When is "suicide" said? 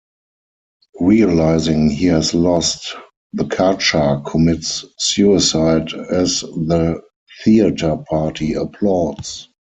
4.97-5.93